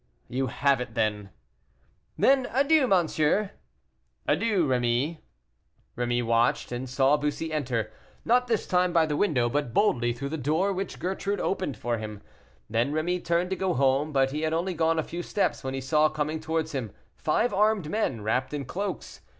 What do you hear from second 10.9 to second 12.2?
Gertrude opened for